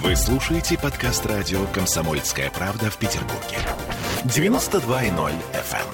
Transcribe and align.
Вы 0.00 0.16
слушаете 0.16 0.78
подкаст 0.78 1.26
радио 1.26 1.66
«Комсомольская 1.66 2.50
правда» 2.50 2.90
в 2.90 2.96
Петербурге. 2.96 3.58
92.0 4.24 5.32
FM. 5.52 5.86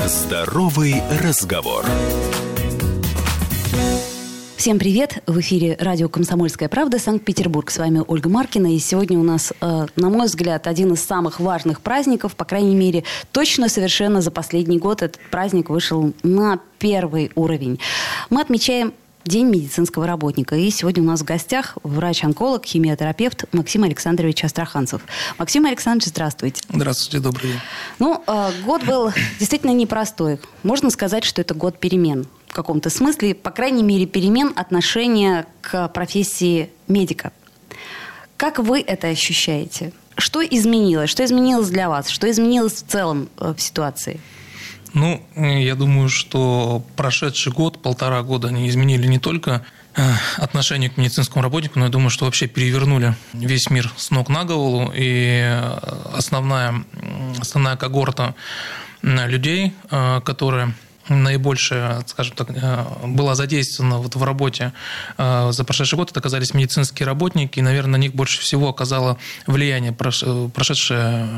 эм. 0.00 0.08
Здоровый 0.08 1.02
разговор. 1.22 1.84
Всем 4.56 4.78
привет! 4.78 5.22
В 5.26 5.38
эфире 5.40 5.76
радио 5.78 6.08
«Комсомольская 6.08 6.70
правда» 6.70 6.98
Санкт-Петербург. 6.98 7.70
С 7.70 7.76
вами 7.76 8.02
Ольга 8.06 8.30
Маркина. 8.30 8.74
И 8.74 8.78
сегодня 8.78 9.18
у 9.18 9.22
нас, 9.22 9.52
э, 9.60 9.86
на 9.96 10.08
мой 10.08 10.26
взгляд, 10.28 10.66
один 10.66 10.94
из 10.94 11.04
самых 11.04 11.40
важных 11.40 11.82
праздников. 11.82 12.36
По 12.36 12.46
крайней 12.46 12.74
мере, 12.74 13.04
точно 13.32 13.68
совершенно 13.68 14.22
за 14.22 14.30
последний 14.30 14.78
год 14.78 15.02
этот 15.02 15.20
праздник 15.30 15.68
вышел 15.68 16.14
на 16.22 16.58
первый 16.78 17.30
уровень. 17.34 17.78
Мы 18.30 18.40
отмечаем 18.40 18.94
День 19.24 19.46
медицинского 19.48 20.06
работника. 20.06 20.56
И 20.56 20.70
сегодня 20.70 21.02
у 21.02 21.06
нас 21.06 21.20
в 21.20 21.24
гостях 21.24 21.76
врач-онколог, 21.82 22.64
химиотерапевт 22.64 23.44
Максим 23.52 23.84
Александрович 23.84 24.44
Астраханцев. 24.44 25.02
Максим 25.36 25.66
Александрович, 25.66 26.08
здравствуйте. 26.08 26.62
Здравствуйте, 26.72 27.22
добрый 27.22 27.50
день. 27.50 27.60
Ну, 27.98 28.22
э, 28.26 28.50
год 28.64 28.82
был 28.84 29.12
действительно 29.38 29.72
непростой. 29.72 30.40
Можно 30.62 30.88
сказать, 30.88 31.24
что 31.24 31.42
это 31.42 31.52
год 31.54 31.78
перемен 31.78 32.26
в 32.48 32.54
каком-то 32.54 32.88
смысле, 32.88 33.34
по 33.34 33.50
крайней 33.50 33.82
мере, 33.82 34.06
перемен 34.06 34.52
отношения 34.56 35.46
к 35.60 35.88
профессии 35.88 36.70
медика. 36.88 37.32
Как 38.38 38.58
вы 38.58 38.80
это 38.80 39.08
ощущаете? 39.08 39.92
Что 40.16 40.42
изменилось? 40.42 41.10
Что 41.10 41.24
изменилось 41.24 41.68
для 41.68 41.90
вас? 41.90 42.08
Что 42.08 42.30
изменилось 42.30 42.82
в 42.82 42.86
целом 42.86 43.28
э, 43.38 43.52
в 43.54 43.60
ситуации? 43.60 44.18
Ну, 44.92 45.24
я 45.36 45.74
думаю, 45.74 46.08
что 46.08 46.84
прошедший 46.96 47.52
год, 47.52 47.80
полтора 47.82 48.22
года, 48.22 48.48
они 48.48 48.68
изменили 48.68 49.06
не 49.06 49.18
только 49.18 49.64
э, 49.94 50.02
отношение 50.36 50.90
к 50.90 50.96
медицинскому 50.96 51.42
работнику, 51.42 51.78
но 51.78 51.86
я 51.86 51.90
думаю, 51.90 52.10
что 52.10 52.24
вообще 52.24 52.46
перевернули 52.46 53.14
весь 53.32 53.70
мир 53.70 53.92
с 53.96 54.10
ног 54.10 54.28
на 54.28 54.44
голову. 54.44 54.92
И 54.94 55.40
э, 55.42 55.78
основная, 56.12 56.84
основная 57.40 57.76
когорта 57.76 58.34
людей, 59.02 59.72
которые 59.88 60.74
наибольшее, 61.10 62.02
скажем 62.06 62.36
так, 62.36 62.50
э, 62.50 62.84
была 63.06 63.34
задействована 63.34 63.98
вот 63.98 64.14
в 64.14 64.22
работе 64.22 64.72
э, 65.18 65.50
за 65.52 65.64
прошедший 65.64 65.96
год, 65.96 66.10
это 66.10 66.20
оказались 66.20 66.54
медицинские 66.54 67.06
работники, 67.06 67.58
и, 67.58 67.62
наверное, 67.62 67.92
на 67.92 67.96
них 67.96 68.14
больше 68.14 68.40
всего 68.40 68.68
оказало 68.68 69.18
влияние 69.46 69.92
прошедшая, 69.92 71.28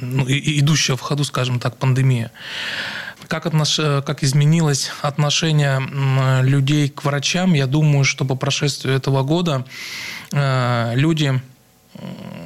ну, 0.00 0.24
идущая 0.28 0.96
в 0.96 1.00
ходу, 1.00 1.24
скажем 1.24 1.58
так, 1.58 1.76
пандемия. 1.76 2.30
Как, 3.28 3.46
отнош... 3.46 3.76
как 3.76 4.22
изменилось 4.22 4.90
отношение 5.02 5.80
людей 6.42 6.88
к 6.88 7.04
врачам, 7.04 7.54
я 7.54 7.66
думаю, 7.66 8.04
что 8.04 8.24
по 8.24 8.34
прошествию 8.34 8.94
этого 8.94 9.22
года 9.22 9.64
э, 10.32 10.92
люди, 10.94 11.40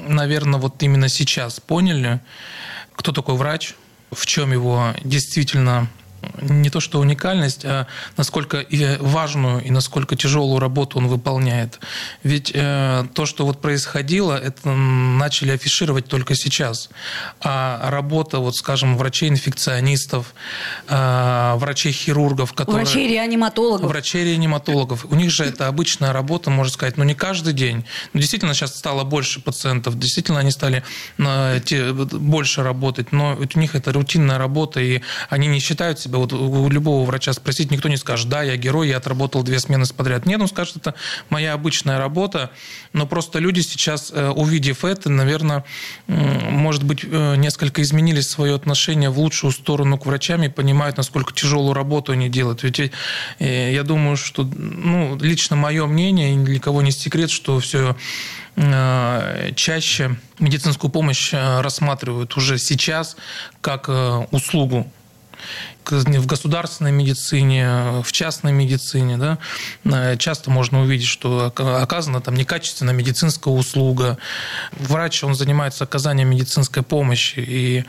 наверное, 0.08 0.60
вот 0.60 0.82
именно 0.82 1.08
сейчас 1.08 1.60
поняли, 1.60 2.20
кто 2.94 3.12
такой 3.12 3.36
врач, 3.36 3.74
в 4.12 4.26
чем 4.26 4.52
его 4.52 4.94
действительно 5.04 5.88
не 6.40 6.70
то 6.70 6.80
что 6.80 7.00
уникальность, 7.00 7.64
а 7.64 7.86
насколько 8.16 8.64
важную 9.00 9.62
и 9.62 9.70
насколько 9.70 10.16
тяжелую 10.16 10.60
работу 10.60 10.98
он 10.98 11.08
выполняет. 11.08 11.80
Ведь 12.22 12.52
э, 12.54 13.04
то, 13.14 13.26
что 13.26 13.46
вот 13.46 13.60
происходило, 13.60 14.36
это 14.36 14.70
начали 14.70 15.52
афишировать 15.52 16.06
только 16.06 16.34
сейчас. 16.34 16.90
А 17.40 17.90
работа, 17.90 18.38
вот 18.38 18.56
скажем, 18.56 18.96
врачей-инфекционистов, 18.96 20.34
э, 20.88 21.54
врачей-хирургов, 21.56 22.52
которые... 22.52 22.84
Врачей-реаниматологов. 22.84 23.88
Врачей-реаниматологов. 23.88 25.06
У 25.10 25.14
них 25.14 25.30
же 25.30 25.44
это 25.44 25.68
обычная 25.68 26.12
работа, 26.12 26.50
можно 26.50 26.72
сказать, 26.72 26.96
но 26.96 27.04
не 27.04 27.14
каждый 27.14 27.52
день. 27.52 27.84
Но 28.12 28.20
действительно 28.20 28.54
сейчас 28.54 28.76
стало 28.76 29.04
больше 29.04 29.40
пациентов, 29.40 29.98
действительно 29.98 30.40
они 30.40 30.50
стали 30.50 30.82
э, 31.18 31.60
те, 31.64 31.92
больше 31.92 32.62
работать, 32.62 33.12
но 33.12 33.36
у 33.36 33.58
них 33.58 33.74
это 33.74 33.92
рутинная 33.92 34.38
работа, 34.38 34.80
и 34.80 35.00
они 35.28 35.46
не 35.46 35.60
считают 35.60 35.98
себя 35.98 36.09
себя, 36.10 36.18
вот 36.18 36.32
у 36.32 36.68
любого 36.68 37.04
врача 37.04 37.32
спросить, 37.32 37.70
никто 37.70 37.88
не 37.88 37.96
скажет, 37.96 38.28
да, 38.28 38.42
я 38.42 38.56
герой, 38.56 38.88
я 38.88 38.98
отработал 38.98 39.42
две 39.42 39.58
смены 39.58 39.84
подряд. 39.96 40.26
Нет, 40.26 40.40
он 40.40 40.48
скажет, 40.48 40.76
это 40.76 40.94
моя 41.30 41.54
обычная 41.54 41.98
работа, 41.98 42.50
но 42.92 43.06
просто 43.06 43.38
люди 43.38 43.60
сейчас, 43.60 44.12
э, 44.12 44.28
увидев 44.28 44.84
это, 44.84 45.08
наверное, 45.10 45.64
может 46.06 46.82
быть, 46.82 47.04
э, 47.04 47.36
несколько 47.36 47.82
изменили 47.82 48.20
свое 48.20 48.54
отношение 48.54 49.10
в 49.10 49.18
лучшую 49.18 49.52
сторону 49.52 49.98
к 49.98 50.06
врачам 50.06 50.42
и 50.42 50.48
понимают, 50.48 50.96
насколько 50.96 51.32
тяжелую 51.32 51.74
работу 51.74 52.12
они 52.12 52.28
делают. 52.28 52.62
Ведь 52.62 52.92
э, 53.38 53.72
я 53.72 53.82
думаю, 53.82 54.16
что, 54.16 54.42
ну, 54.44 55.16
лично 55.20 55.56
мое 55.56 55.86
мнение, 55.86 56.34
и 56.34 56.38
для 56.38 56.60
кого 56.60 56.82
не 56.82 56.92
секрет, 56.92 57.30
что 57.30 57.58
все 57.60 57.96
чаще 59.54 60.16
медицинскую 60.38 60.90
помощь 60.90 61.32
рассматривают 61.32 62.36
уже 62.36 62.58
сейчас 62.58 63.16
как 63.62 63.88
услугу 64.32 64.90
в 65.86 66.26
государственной 66.26 66.92
медицине, 66.92 68.02
в 68.02 68.12
частной 68.12 68.52
медицине, 68.52 69.16
да, 69.16 69.38
э, 69.84 70.16
часто 70.16 70.50
можно 70.50 70.82
увидеть, 70.82 71.06
что 71.06 71.52
оказана 71.56 72.20
там 72.20 72.34
некачественная 72.34 72.94
медицинская 72.94 73.52
услуга. 73.52 74.18
Врач, 74.72 75.24
он 75.24 75.34
занимается 75.34 75.84
оказанием 75.84 76.28
медицинской 76.30 76.82
помощи, 76.82 77.40
и 77.40 77.84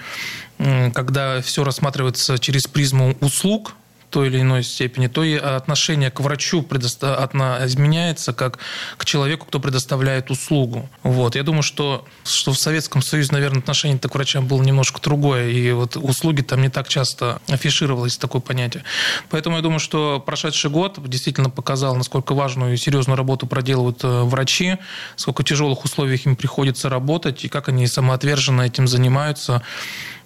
когда 0.94 1.42
все 1.42 1.64
рассматривается 1.64 2.38
через 2.38 2.68
призму 2.68 3.16
услуг, 3.20 3.74
той 4.12 4.28
или 4.28 4.42
иной 4.42 4.64
степени, 4.64 5.08
то 5.08 5.24
и 5.24 5.36
отношение 5.36 6.12
к 6.12 6.20
врачу 6.20 6.62
изменяется 6.62 8.34
как 8.34 8.60
к 8.98 9.06
человеку, 9.06 9.48
кто 9.48 9.60
предоставляет 9.60 10.30
услугу. 10.30 10.90
Вот. 11.04 11.36
Я 11.36 11.44
думаю, 11.44 11.64
что, 11.64 12.06
что 12.24 12.52
в 12.52 12.60
Советском 12.60 13.02
Союзе, 13.02 13.32
наверное, 13.32 13.60
отношение 13.60 13.98
к 13.98 14.14
врачам 14.14 14.46
было 14.46 14.62
немножко 14.62 15.02
другое, 15.02 15.50
и 15.50 15.72
вот 15.72 15.96
услуги 15.96 16.42
там 16.42 16.62
не 16.62 16.70
так 16.70 16.88
часто 16.88 17.42
афишировалось 17.48 18.18
такое 18.18 18.42
понятие. 18.42 18.84
Поэтому 19.30 19.56
я 19.56 19.62
думаю, 19.62 19.80
что 19.80 20.20
прошедший 20.20 20.70
год 20.70 21.00
действительно 21.08 21.50
показал, 21.50 21.96
насколько 21.96 22.34
важную 22.34 22.74
и 22.74 22.78
серьезную 22.78 23.18
работу 23.18 23.48
проделывают 23.48 24.04
э, 24.04 24.24
врачи, 24.24 24.78
сколько 25.16 25.44
тяжелых 25.44 25.86
условиях 25.86 26.26
им 26.26 26.36
приходится 26.36 26.90
работать, 26.90 27.46
и 27.46 27.48
как 27.48 27.70
они 27.70 27.88
самоотверженно 27.88 28.64
этим 28.64 28.88
занимаются 28.88 29.62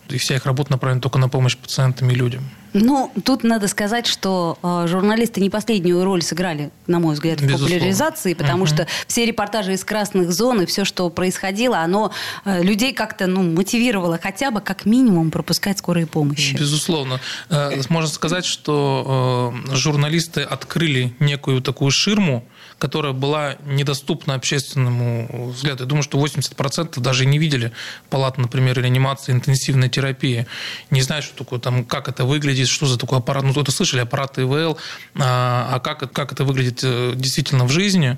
и 0.09 0.17
вся 0.17 0.35
их 0.35 0.45
работа 0.45 0.71
направлена 0.71 1.01
только 1.01 1.17
на 1.17 1.29
помощь 1.29 1.57
пациентам 1.57 2.09
и 2.09 2.15
людям. 2.15 2.43
Ну, 2.77 3.09
тут 3.23 3.43
надо 3.43 3.69
сказать, 3.69 4.05
что 4.05 4.59
э, 4.61 4.87
журналисты 4.87 5.39
не 5.39 5.49
последнюю 5.49 6.03
роль 6.03 6.21
сыграли, 6.21 6.71
на 6.87 6.99
мой 6.99 7.13
взгляд, 7.13 7.39
в 7.39 7.43
Безусловно. 7.43 7.67
популяризации, 7.67 8.33
потому 8.33 8.63
угу. 8.63 8.67
что 8.67 8.87
все 9.07 9.25
репортажи 9.25 9.73
из 9.73 9.85
красных 9.85 10.33
зон 10.33 10.61
и 10.61 10.65
все, 10.65 10.83
что 10.83 11.09
происходило, 11.09 11.79
оно 11.79 12.11
э, 12.43 12.61
людей 12.61 12.91
как-то 12.91 13.27
ну, 13.27 13.43
мотивировало 13.43 14.19
хотя 14.21 14.51
бы 14.51 14.59
как 14.59 14.85
минимум 14.85 15.31
пропускать 15.31 15.77
скорые 15.77 16.05
помощи. 16.05 16.53
Безусловно. 16.55 17.21
Э, 17.49 17.81
можно 17.87 18.09
сказать, 18.09 18.43
что 18.43 19.53
э, 19.69 19.75
журналисты 19.75 20.41
открыли 20.41 21.15
некую 21.19 21.61
такую 21.61 21.91
ширму, 21.91 22.43
которая 22.79 23.13
была 23.13 23.55
недоступна 23.65 24.35
общественному 24.35 25.51
взгляду. 25.51 25.83
Я 25.83 25.87
думаю, 25.87 26.03
что 26.03 26.23
80% 26.23 26.99
даже 26.99 27.25
не 27.25 27.39
видели 27.39 27.71
палат, 28.09 28.37
например, 28.37 28.79
реанимации, 28.79 29.31
интенсивной 29.31 29.89
терапии. 29.89 30.45
Не 30.91 31.01
знают, 31.01 31.25
что 31.25 31.37
такое, 31.37 31.59
там, 31.59 31.85
как 31.85 32.09
это 32.09 32.25
выглядит, 32.25 32.67
что 32.67 32.85
за 32.85 32.97
такой 32.97 33.19
аппарат. 33.19 33.43
Ну, 33.43 33.51
это 33.59 33.71
слышали, 33.71 34.01
аппарат 34.01 34.37
ИВЛ, 34.37 34.77
а, 35.15 35.69
а 35.73 35.79
как, 35.79 36.11
как 36.11 36.33
это 36.33 36.43
выглядит 36.43 36.81
э, 36.83 37.13
действительно 37.15 37.65
в 37.65 37.69
жизни. 37.69 38.17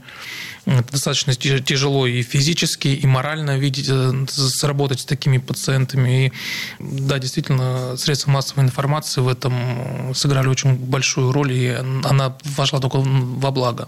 Это 0.66 0.92
достаточно 0.92 1.34
тяжело 1.34 2.08
и 2.08 2.22
физически, 2.24 2.90
и 2.90 3.06
морально 3.06 3.58
видеть, 3.58 3.88
э, 3.90 4.26
сработать 4.28 5.02
с 5.02 5.06
такими 5.06 5.38
пациентами. 5.38 6.28
И 6.28 6.34
да, 6.80 7.20
действительно, 7.20 7.96
средства 7.96 8.32
массовой 8.32 8.64
информации 8.64 9.22
в 9.22 9.28
этом 9.28 10.14
сыграли 10.16 10.48
очень 10.48 10.76
большую 10.76 11.32
роль, 11.32 11.54
и 11.54 11.70
она 12.04 12.36
вошла 12.44 12.80
только 12.80 12.98
во 12.98 13.52
благо. 13.52 13.88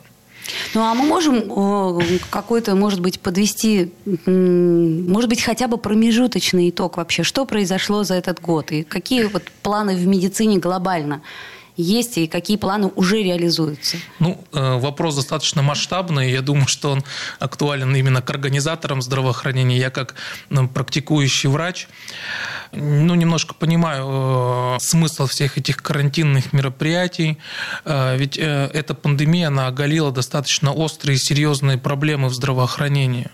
Ну, 0.73 0.81
а 0.81 0.93
мы 0.93 1.05
можем 1.05 2.19
какой-то, 2.29 2.75
может 2.75 2.99
быть, 2.99 3.19
подвести, 3.19 3.91
может 4.25 5.29
быть, 5.29 5.41
хотя 5.41 5.67
бы 5.67 5.77
промежуточный 5.77 6.69
итог 6.69 6.97
вообще, 6.97 7.23
что 7.23 7.45
произошло 7.45 8.03
за 8.03 8.15
этот 8.15 8.41
год 8.41 8.71
и 8.71 8.83
какие 8.83 9.23
вот 9.23 9.43
планы 9.61 9.95
в 9.95 10.05
медицине 10.07 10.57
глобально 10.57 11.21
есть 11.81 12.17
и 12.17 12.27
какие 12.27 12.57
планы 12.57 12.91
уже 12.95 13.23
реализуются? 13.23 13.97
Ну, 14.19 14.43
э, 14.51 14.77
вопрос 14.79 15.15
достаточно 15.15 15.61
масштабный. 15.61 16.29
Я 16.29 16.41
думаю, 16.41 16.67
что 16.67 16.91
он 16.91 17.03
актуален 17.39 17.95
именно 17.95 18.21
к 18.21 18.29
организаторам 18.29 19.01
здравоохранения. 19.01 19.77
Я 19.77 19.89
как 19.89 20.15
практикующий 20.73 21.49
врач, 21.49 21.87
ну, 22.71 23.15
немножко 23.15 23.53
понимаю 23.53 24.75
э, 24.75 24.77
смысл 24.79 25.27
всех 25.27 25.57
этих 25.57 25.77
карантинных 25.77 26.53
мероприятий. 26.53 27.37
Э, 27.85 28.15
ведь 28.17 28.37
эта 28.37 28.93
пандемия, 28.93 29.47
она 29.47 29.67
оголила 29.67 30.11
достаточно 30.11 30.71
острые 30.71 31.15
и 31.15 31.19
серьезные 31.19 31.77
проблемы 31.77 32.29
в 32.29 32.33
здравоохранении. 32.33 33.27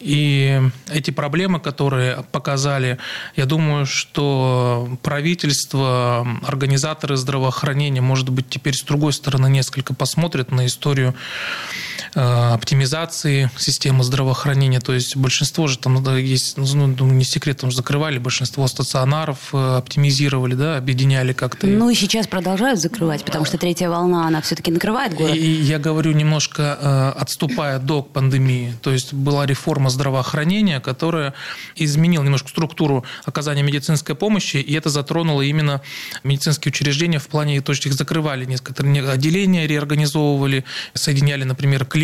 И 0.00 0.60
эти 0.88 1.10
проблемы, 1.10 1.58
которые 1.58 2.24
показали, 2.30 2.98
я 3.34 3.46
думаю, 3.46 3.84
что 3.84 4.88
правительство, 5.02 6.26
организаторы 6.46 7.16
здравоохранения, 7.16 8.00
может 8.00 8.28
быть, 8.28 8.48
теперь 8.48 8.74
с 8.74 8.82
другой 8.82 9.12
стороны 9.12 9.48
несколько 9.48 9.94
посмотрят 9.94 10.52
на 10.52 10.66
историю 10.66 11.14
э, 11.14 11.97
оптимизации 12.14 13.50
системы 13.56 14.04
здравоохранения. 14.04 14.80
То 14.80 14.92
есть 14.92 15.16
большинство 15.16 15.66
же 15.66 15.78
там 15.78 16.02
есть, 16.16 16.56
ну, 16.56 16.86
не 16.86 17.24
секрет, 17.24 17.58
там 17.58 17.70
закрывали 17.70 18.18
большинство 18.18 18.66
стационаров, 18.66 19.50
э, 19.52 19.76
оптимизировали, 19.76 20.54
да, 20.54 20.76
объединяли 20.76 21.32
как-то. 21.32 21.66
Ну 21.66 21.90
и 21.90 21.94
сейчас 21.94 22.26
продолжают 22.26 22.80
закрывать, 22.80 23.24
потому 23.24 23.44
что 23.44 23.58
третья 23.58 23.88
волна, 23.88 24.26
она 24.26 24.40
все-таки 24.40 24.70
накрывает 24.70 25.14
город. 25.14 25.34
И 25.34 25.50
я 25.50 25.78
говорю 25.78 26.12
немножко 26.12 26.78
э, 26.80 27.20
отступая 27.20 27.78
до 27.78 28.02
пандемии. 28.02 28.74
То 28.82 28.92
есть 28.92 29.12
была 29.12 29.46
реформа 29.46 29.90
здравоохранения, 29.90 30.80
которая 30.80 31.34
изменила 31.76 32.22
немножко 32.22 32.48
структуру 32.48 33.04
оказания 33.24 33.62
медицинской 33.62 34.14
помощи, 34.14 34.56
и 34.56 34.74
это 34.74 34.90
затронуло 34.90 35.42
именно 35.42 35.82
медицинские 36.24 36.70
учреждения 36.70 37.18
в 37.18 37.28
плане, 37.28 37.60
то 37.60 37.72
есть 37.72 37.86
их 37.86 37.94
закрывали, 37.94 38.44
некоторые 38.44 39.08
отделения 39.10 39.66
реорганизовывали, 39.66 40.64
соединяли, 40.94 41.44
например, 41.44 41.84
клиники, 41.84 41.97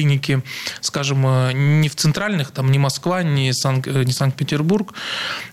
скажем, 0.81 1.27
э, 1.27 1.53
не 1.53 1.89
в 1.89 1.97
центральных, 1.97 2.51
там, 2.51 2.71
не 2.71 2.79
Москва, 2.79 3.23
не, 3.23 3.53
Санк, 3.53 3.87
не 3.87 4.13
Санкт-Петербург, 4.13 4.95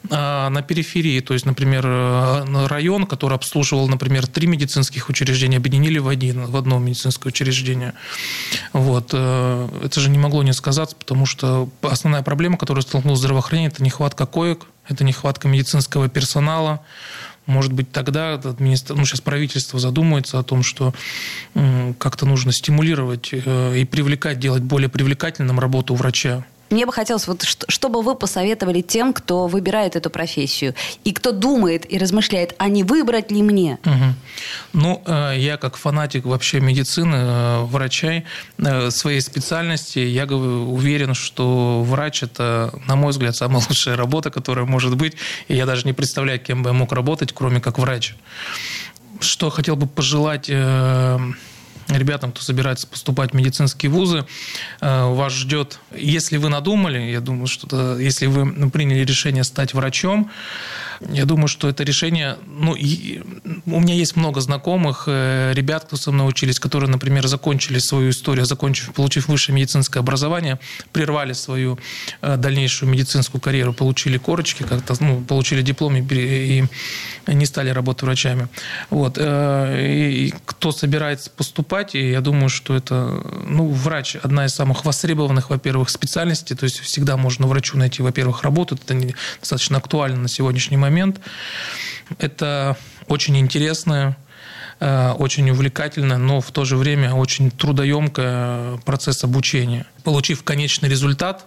а 0.09 0.49
на 0.49 0.61
периферии, 0.61 1.19
то 1.19 1.33
есть, 1.33 1.45
например, 1.45 1.83
э, 1.85 2.67
район, 2.67 3.05
который 3.05 3.35
обслуживал, 3.35 3.88
например, 3.88 4.27
три 4.27 4.47
медицинских 4.47 5.09
учреждения, 5.09 5.57
объединили 5.57 5.99
в, 5.99 6.07
один, 6.07 6.45
в 6.45 6.55
одно 6.57 6.79
медицинское 6.79 7.29
учреждение. 7.29 7.93
Вот. 8.73 9.09
Э, 9.13 9.69
это 9.83 9.99
же 9.99 10.09
не 10.09 10.17
могло 10.17 10.43
не 10.43 10.53
сказаться, 10.53 10.95
потому 10.95 11.25
что 11.25 11.69
основная 11.81 12.23
проблема, 12.23 12.57
которая 12.57 12.81
столкнулась 12.81 13.19
здравоохранение, 13.19 13.71
это 13.71 13.83
нехватка 13.83 14.25
коек, 14.25 14.67
это 14.88 15.03
нехватка 15.03 15.47
медицинского 15.47 16.09
персонала. 16.09 16.81
Может 17.45 17.73
быть, 17.73 17.91
тогда 17.91 18.35
администра... 18.35 18.95
ну, 18.95 19.05
сейчас 19.05 19.21
правительство 19.21 19.79
задумается 19.79 20.39
о 20.39 20.43
том, 20.43 20.63
что 20.63 20.93
как-то 21.97 22.25
нужно 22.25 22.51
стимулировать 22.51 23.29
э, 23.31 23.77
и 23.77 23.85
привлекать, 23.85 24.39
делать 24.39 24.63
более 24.63 24.89
привлекательным 24.89 25.59
работу 25.59 25.95
врача. 25.95 26.45
Мне 26.71 26.85
бы 26.85 26.94
хотелось, 26.94 27.27
вот, 27.27 27.44
чтобы 27.44 28.01
вы 28.01 28.15
посоветовали 28.15 28.81
тем, 28.81 29.13
кто 29.13 29.47
выбирает 29.47 29.97
эту 29.97 30.09
профессию, 30.09 30.73
и 31.03 31.12
кто 31.12 31.33
думает 31.33 31.91
и 31.91 31.97
размышляет, 31.97 32.56
а 32.57 32.69
не 32.69 32.83
выбрать 32.83 33.29
ли 33.29 33.44
мне? 33.44 33.77
Угу. 33.85 34.13
Ну, 34.73 35.03
э, 35.06 35.33
я 35.38 35.57
как 35.57 35.75
фанатик 35.75 36.25
вообще 36.25 36.62
медицины, 36.62 37.15
э, 37.15 37.62
врача, 37.63 38.23
э, 38.57 38.89
своей 38.89 39.19
специальности, 39.19 40.00
я 40.00 40.25
уверен, 40.25 41.13
что 41.13 41.83
врач– 41.83 42.23
это, 42.23 42.74
на 42.88 42.95
мой 42.95 43.12
взгляд, 43.12 43.35
самая 43.35 43.62
лучшая 43.69 43.97
работа, 43.97 44.31
которая 44.31 44.65
может 44.65 44.95
быть, 44.95 45.15
и 45.50 45.56
я 45.56 45.65
даже 45.65 45.85
не 45.85 45.94
представляю, 45.94 46.39
кем 46.39 46.63
бы 46.63 46.69
я 46.69 46.74
мог 46.74 46.94
работать, 46.94 47.33
кроме 47.33 47.59
как 47.59 47.79
врач. 47.79 48.15
Что 49.19 49.50
хотел 49.50 49.75
бы 49.75 49.88
пожелать 49.88 50.50
ребятам, 51.97 52.31
кто 52.31 52.41
собирается 52.41 52.88
поступать 52.88 53.31
в 53.31 53.33
медицинские 53.33 53.91
вузы, 53.91 54.25
э, 54.81 55.13
вас 55.13 55.33
ждет, 55.33 55.79
если 55.95 56.38
вы 56.38 56.49
надумали, 56.49 56.99
я 56.99 57.21
думаю, 57.21 57.47
что 57.47 57.97
если 57.97 58.27
вы 58.27 58.69
приняли 58.69 59.05
решение 59.05 59.43
стать 59.43 59.73
врачом, 59.73 60.31
я 61.09 61.25
думаю, 61.25 61.48
что 61.48 61.68
это 61.69 61.83
решение... 61.83 62.38
Ну, 62.45 62.75
и, 62.75 63.21
у 63.65 63.80
меня 63.80 63.94
есть 63.94 64.15
много 64.15 64.42
знакомых 64.42 65.06
э, 65.07 65.53
ребят, 65.53 65.86
кто 65.86 65.98
со 65.98 66.12
мной 66.12 66.30
учились, 66.30 66.59
которые, 66.59 66.89
например, 66.89 67.27
закончили 67.27 67.80
свою 67.80 68.12
историю, 68.12 68.45
закончив, 68.45 68.94
получив 68.94 69.27
высшее 69.27 69.56
медицинское 69.56 70.00
образование, 70.00 70.59
прервали 70.92 71.33
свою 71.33 71.80
э, 72.21 72.38
дальнейшую 72.38 72.89
медицинскую 72.89 73.42
карьеру, 73.42 73.74
получили 73.74 74.18
корочки, 74.18 74.63
как-то, 74.63 74.94
ну, 75.00 75.21
получили 75.21 75.62
диплом 75.62 75.95
и, 75.98 76.01
и 76.01 76.63
не 77.33 77.45
стали 77.45 77.69
работать 77.69 78.03
врачами. 78.03 78.48
Вот. 78.89 79.18
Э, 79.18 79.88
и 79.92 80.33
кто 80.45 80.71
собирается 80.71 81.30
поступать, 81.30 81.95
и 81.95 82.12
я 82.12 82.21
думаю, 82.21 82.50
что 82.50 82.75
это... 82.75 83.24
Ну, 83.48 83.69
врач– 83.69 84.15
одна 84.24 84.45
из 84.45 84.53
самых 84.53 84.86
востребованных, 84.86 85.50
во-первых, 85.50 85.89
специальностей, 85.89 86.56
то 86.56 86.65
есть 86.65 86.80
всегда 86.80 87.18
можно 87.18 87.48
врачу 87.48 87.77
найти, 87.77 88.01
во-первых, 88.01 88.44
работу, 88.44 88.75
это 88.75 89.13
достаточно 89.39 89.77
актуально 89.77 90.18
на 90.18 90.27
сегодняшний 90.27 90.77
момент, 90.77 90.90
момент. 90.91 91.19
Это 92.19 92.77
очень 93.07 93.38
интересная 93.38 94.17
э, 94.79 95.11
очень 95.11 95.49
увлекательно, 95.49 96.17
но 96.17 96.41
в 96.41 96.51
то 96.51 96.65
же 96.65 96.75
время 96.75 97.13
очень 97.13 97.51
трудоемкий 97.51 98.79
процесс 98.83 99.23
обучения. 99.23 99.85
Получив 100.03 100.43
конечный 100.43 100.89
результат, 100.89 101.45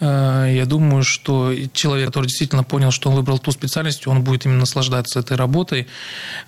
э, 0.00 0.52
я 0.54 0.66
думаю, 0.66 1.02
что 1.02 1.52
человек, 1.72 2.06
который 2.06 2.26
действительно 2.26 2.64
понял, 2.64 2.92
что 2.92 3.10
он 3.10 3.16
выбрал 3.16 3.38
ту 3.38 3.50
специальность, 3.50 4.06
он 4.06 4.22
будет 4.22 4.46
именно 4.46 4.60
наслаждаться 4.60 5.20
этой 5.20 5.36
работой 5.36 5.86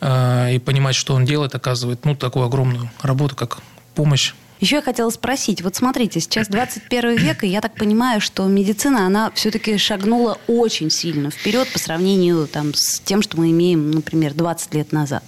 э, 0.01 0.55
и 0.55 0.59
понимать, 0.59 0.95
что 0.95 1.15
он 1.15 1.25
делает, 1.25 1.55
оказывает 1.55 2.05
ну, 2.05 2.15
такую 2.15 2.47
огромную 2.47 2.91
работу, 3.03 3.35
как 3.35 3.59
помощь 3.95 4.35
еще 4.61 4.77
я 4.77 4.83
хотела 4.83 5.11
спросить, 5.11 5.63
вот 5.63 5.77
смотрите, 5.77 6.21
сейчас 6.21 6.49
21 6.49 7.17
век, 7.17 7.45
и 7.45 7.49
я 7.49 7.61
так 7.61 7.75
понимаю, 7.75 8.21
что 8.21 8.47
медицина, 8.47 9.07
она 9.07 9.31
все-таки 9.35 9.79
шагнула 9.79 10.39
очень 10.47 10.91
сильно 10.91 11.31
вперед 11.31 11.73
по 11.73 11.79
сравнению 11.79 12.47
там, 12.47 12.75
с 12.75 13.01
тем, 13.01 13.23
что 13.23 13.37
мы 13.39 13.51
имеем, 13.51 13.91
например, 13.91 14.35
20 14.35 14.75
лет 14.75 14.93
назад. 14.93 15.23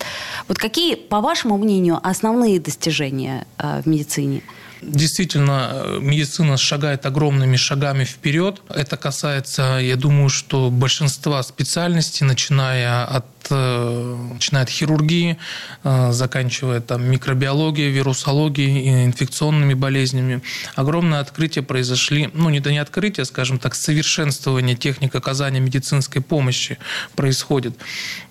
Вот 0.48 0.58
какие, 0.58 0.94
по 0.94 1.20
вашему 1.20 1.56
мнению, 1.58 2.00
основные 2.02 2.60
достижения 2.60 3.46
э, 3.58 3.82
в 3.82 3.86
медицине? 3.86 4.42
Действительно, 4.82 5.98
медицина 6.00 6.56
шагает 6.56 7.04
огромными 7.04 7.56
шагами 7.56 8.04
вперед. 8.04 8.62
Это 8.70 8.96
касается, 8.96 9.78
я 9.80 9.96
думаю, 9.96 10.30
что 10.30 10.70
большинства 10.70 11.42
специальностей, 11.42 12.26
начиная 12.26 13.04
от 13.04 13.26
Э, 13.39 13.39
начиная 13.54 14.62
от 14.62 14.70
хирургии, 14.70 15.36
э, 15.84 16.12
заканчивая 16.12 16.80
там 16.80 17.04
микробиологией, 17.04 17.90
вирусологией 17.90 19.04
инфекционными 19.04 19.74
болезнями. 19.74 20.42
Огромное 20.74 21.20
открытие 21.20 21.62
произошли, 21.62 22.30
ну 22.32 22.50
не 22.50 22.60
до 22.60 22.70
не 22.70 22.78
открытия, 22.78 23.24
скажем 23.24 23.58
так, 23.58 23.74
совершенствование 23.74 24.76
техник 24.76 25.14
оказания 25.14 25.60
медицинской 25.60 26.22
помощи 26.22 26.78
происходит. 27.14 27.76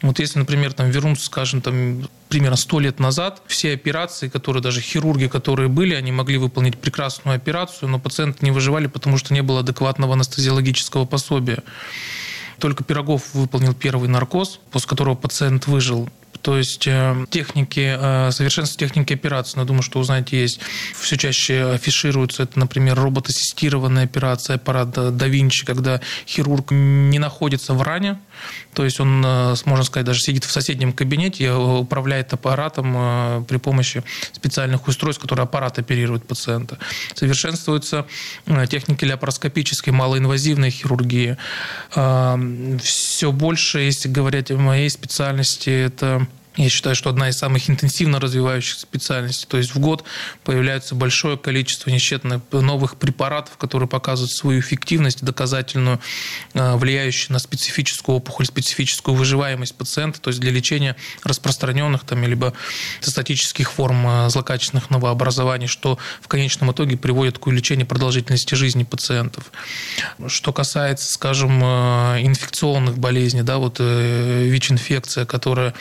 Вот 0.01 0.19
если, 0.19 0.39
например, 0.39 0.74
там 0.74 0.89
вернуться, 0.89 1.25
скажем, 1.25 1.62
там 1.62 2.07
примерно 2.30 2.56
сто 2.56 2.80
лет 2.80 3.00
назад, 3.00 3.42
все 3.48 3.74
операции, 3.74 4.30
которые 4.30 4.62
даже 4.62 4.81
хирурги, 4.81 5.27
которые 5.27 5.68
были, 5.68 5.95
они 5.95 6.12
могли 6.12 6.38
выполнить 6.38 6.77
прекрасную 6.77 7.36
операцию, 7.36 7.89
но 7.89 8.00
пациенты 8.00 8.45
не 8.45 8.51
выживали, 8.51 8.88
потому 8.88 9.18
что 9.18 9.33
не 9.33 9.42
было 9.42 9.62
адекватного 9.62 10.13
анестезиологического 10.13 11.06
пособия. 11.06 11.63
Только 12.59 12.83
Пирогов 12.83 13.33
выполнил 13.33 13.73
первый 13.73 14.09
наркоз, 14.09 14.59
после 14.71 14.89
которого 14.89 15.15
пациент 15.15 15.67
выжил. 15.67 16.09
То 16.41 16.57
есть 16.57 16.88
э, 16.88 17.25
техники, 17.29 17.95
э, 18.00 18.31
совершенство 18.31 18.79
техники 18.79 19.13
операции, 19.13 19.59
я 19.59 19.65
думаю, 19.65 19.81
что 19.81 20.00
узнаете, 20.00 20.39
есть. 20.39 20.59
Все 20.95 21.17
чаще 21.17 21.65
афишируются, 21.65 22.44
это, 22.44 22.57
например, 22.57 22.98
роботассистированная 22.98 24.05
операция, 24.05 24.55
аппарат 24.55 24.91
да 24.91 25.27
Винчи, 25.27 25.65
когда 25.65 26.00
хирург 26.25 26.72
не 26.72 27.19
находится 27.19 27.74
в 27.74 27.81
ране, 27.81 28.19
то 28.74 28.84
есть 28.84 29.00
он, 29.00 29.24
э, 29.25 29.55
можно 29.65 29.84
сказать, 29.84 30.05
даже 30.05 30.22
сидит 30.22 30.43
в 30.43 30.51
соседнем 30.51 30.93
кабинете 30.93 31.46
и 31.46 31.50
управляет 31.50 32.34
аппаратом 32.34 33.46
при 33.46 33.58
помощи 33.58 34.03
специальных 34.31 34.88
устройств, 34.88 35.22
которые 35.22 35.43
аппарат 35.43 35.79
оперирует 35.79 36.25
пациента. 36.25 36.77
Совершенствуются 37.15 38.05
техники 38.69 39.05
лапароскопической, 39.05 39.93
малоинвазивной 39.93 40.69
хирургии. 40.69 41.38
Все 42.81 43.31
больше, 43.31 43.79
если 43.79 44.10
говорить 44.10 44.51
о 44.51 44.58
моей 44.58 44.89
специальности, 44.89 45.69
это 45.69 46.27
я 46.56 46.68
считаю, 46.68 46.96
что 46.96 47.10
одна 47.10 47.29
из 47.29 47.38
самых 47.38 47.70
интенсивно 47.70 48.20
развивающихся 48.20 48.82
специальностей. 48.82 49.48
То 49.48 49.58
есть 49.58 49.74
в 49.75 49.79
год 49.79 50.03
появляется 50.44 50.96
большое 50.96 51.38
количество 51.38 51.89
несчетных 51.89 52.41
новых 52.51 52.98
препаратов, 52.98 53.56
которые 53.58 53.88
показывают 53.88 54.32
свою 54.32 54.60
эффективность, 54.60 55.24
доказательную, 55.24 56.01
а, 56.56 56.75
влияющую 56.75 57.34
на 57.34 57.39
специфическую 57.39 58.18
опухоль, 58.18 58.46
специфическую 58.46 59.15
выживаемость 59.15 59.75
пациента, 59.75 60.20
то 60.20 60.29
есть 60.29 60.39
для 60.39 60.51
лечения 60.51 60.96
распространенных 61.24 62.03
там, 62.03 62.24
либо 62.25 62.53
цистатических 63.00 63.72
форм 63.72 64.06
а, 64.06 64.29
злокачественных 64.29 64.89
новообразований, 64.89 65.68
что 65.68 65.98
в 66.20 66.27
конечном 66.27 66.72
итоге 66.72 66.98
приводит 66.98 67.38
к 67.38 67.48
увеличению 67.48 67.86
продолжительности 67.86 68.56
жизни 68.56 68.84
пациентов. 68.84 69.51
Что 70.27 70.51
касается, 70.51 71.13
скажем, 71.13 71.62
а, 71.63 72.18
инфекционных 72.20 72.98
болезней, 72.98 73.44
да, 73.44 73.60
вот 73.60 73.77
э, 73.79 74.44
ВИЧ-инфекция, 74.46 75.25
которая 75.25 75.74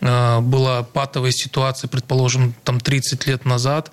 э, 0.00 0.21
была 0.40 0.82
патовая 0.82 1.32
ситуация, 1.32 1.88
предположим, 1.88 2.54
там 2.64 2.80
30 2.80 3.26
лет 3.26 3.44
назад, 3.44 3.90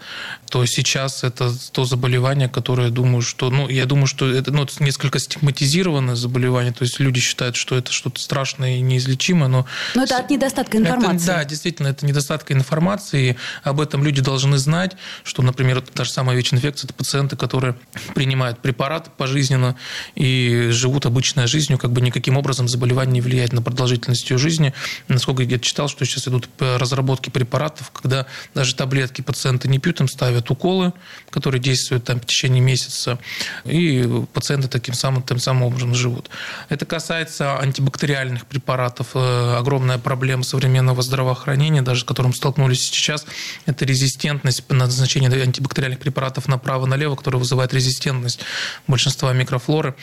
то 0.50 0.66
сейчас 0.66 1.24
это 1.24 1.52
то 1.72 1.86
заболевание, 1.86 2.50
которое, 2.50 2.88
я 2.88 2.94
думаю, 2.94 3.22
что, 3.22 3.50
ну, 3.50 3.70
я 3.70 3.86
думаю, 3.86 4.08
что 4.08 4.30
это 4.30 4.52
ну, 4.52 4.68
несколько 4.80 5.20
стигматизированное 5.20 6.16
заболевание, 6.16 6.74
то 6.74 6.84
есть 6.84 7.00
люди 7.00 7.20
считают, 7.20 7.56
что 7.56 7.76
это 7.76 7.92
что-то 7.92 8.20
страшное 8.20 8.78
и 8.78 8.82
неизлечимое, 8.82 9.48
но... 9.48 9.66
Но 9.96 10.04
это 10.04 10.18
от 10.18 10.30
недостатка 10.30 10.78
информации. 10.78 11.16
Это, 11.16 11.26
да, 11.26 11.46
действительно, 11.46 11.88
это 11.88 12.06
недостатка 12.06 12.54
информации, 12.54 13.38
об 13.64 13.80
этом 13.80 14.04
люди 14.04 14.22
должны 14.22 14.58
знать, 14.58 14.96
что, 15.24 15.42
например, 15.42 15.82
та 15.82 16.04
же 16.04 16.12
самая 16.12 16.36
ВИЧ-инфекция, 16.36 16.88
это 16.88 16.94
пациенты, 16.94 17.36
которые 17.36 17.76
принимают 18.16 18.60
препараты 18.60 19.12
пожизненно 19.16 19.76
и 20.16 20.70
живут 20.72 21.06
обычной 21.06 21.48
жизнью, 21.48 21.78
как 21.78 21.92
бы 21.92 22.02
никаким 22.02 22.38
образом 22.38 22.68
заболевание 22.68 23.14
не 23.14 23.22
влияет 23.22 23.54
на 23.54 23.62
продолжительность 23.62 24.30
ее 24.30 24.38
жизни. 24.38 24.74
Насколько 25.08 25.44
я 25.44 25.60
читал, 25.60 25.88
что 25.88 26.06
сейчас 26.10 26.28
идут 26.28 26.50
разработки 26.60 27.30
препаратов, 27.30 27.92
когда 27.92 28.26
даже 28.54 28.76
таблетки 28.76 29.22
пациенты 29.22 29.68
не 29.68 29.80
пьют, 29.80 30.00
им 30.02 30.08
ставят 30.08 30.50
уколы, 30.52 30.94
которые 31.30 31.62
действуют 31.62 32.06
там 32.06 32.20
в 32.20 32.26
течение 32.26 32.62
месяца, 32.62 33.20
и 33.66 34.08
пациенты 34.34 34.68
таким 34.68 34.94
самым, 34.94 35.24
тем 35.24 35.40
самым 35.40 35.64
образом 35.64 35.94
живут. 35.96 36.30
Это 36.70 36.86
касается 36.86 37.58
антибактериальных 37.58 38.46
препаратов. 38.46 39.10
Э, 39.14 39.58
огромная 39.58 39.98
проблема 39.98 40.44
современного 40.44 41.02
здравоохранения, 41.02 41.82
даже 41.82 42.02
с 42.02 42.04
которым 42.04 42.34
столкнулись 42.34 42.82
сейчас, 42.82 43.26
это 43.66 43.86
резистентность 43.86 44.64
по 44.66 44.74
назначению 44.74 45.32
антибактериальных 45.42 46.00
препаратов 46.00 46.48
направо-налево, 46.48 47.16
которая 47.16 47.40
вызывает 47.40 47.74
резистентность 47.74 48.42
большинства 48.88 49.34
микрофлоры. 49.34 49.96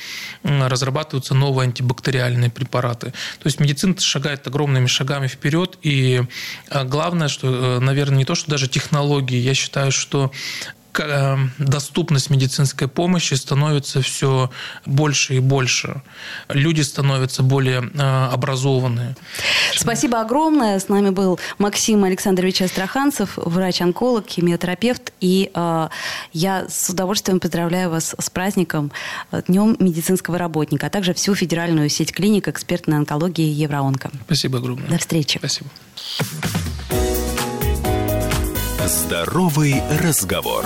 Разрабатываются 0.43 1.35
новые 1.35 1.67
антибактериальные 1.67 2.51
препараты. 2.51 3.13
То 3.43 3.47
есть 3.47 3.61
медицина 3.61 3.99
шагает 3.99 4.47
огромными 4.47 4.87
шагами 4.87 5.27
вперед, 5.27 5.79
и 5.83 5.96
э, 6.71 6.85
главное, 6.85 7.29
что, 7.29 7.49
э, 7.49 7.79
наверное, 7.81 8.19
не 8.19 8.25
то, 8.25 8.35
что 8.35 8.51
даже 8.51 8.69
технологии, 8.69 9.39
я 9.39 9.55
считаю, 9.55 9.93
что 9.93 10.31
доступность 11.59 12.31
медицинской 12.31 12.89
помощи 12.89 13.35
становится 13.35 14.01
все 14.03 14.51
больше 14.85 15.35
и 15.35 15.41
больше. 15.41 16.03
Люди 16.49 16.81
становятся 16.83 17.43
более 17.43 17.91
э, 17.95 18.29
образованные. 18.33 19.17
Спасибо 19.75 20.21
огромное. 20.21 20.79
С 20.79 20.89
нами 20.89 21.11
был 21.11 21.39
Максим 21.59 22.05
Александрович 22.05 22.63
Астраханцев, 22.63 23.37
врач-онколог, 23.37 24.27
химиотерапевт. 24.29 25.13
И 25.21 25.51
э, 25.55 25.89
я 26.33 26.67
с 26.69 26.91
удовольствием 26.91 27.41
поздравляю 27.41 27.91
вас 27.91 28.15
с 28.19 28.31
праздником 28.31 28.93
э, 29.33 29.43
Днем 29.47 29.77
медицинского 29.79 30.39
работника, 30.39 30.87
а 30.87 30.91
также 30.91 31.15
всю 31.15 31.35
федеральную 31.35 31.89
сеть 31.89 32.13
клиник 32.13 32.49
экспертной 32.49 32.97
онкологии 32.97 33.49
Евроонко. 33.49 34.11
Спасибо 34.25 34.59
огромное. 34.59 34.89
До 34.89 34.99
встречи. 34.99 35.39
Спасибо. 35.39 35.71
Здоровый 38.87 39.83
разговор. 40.01 40.65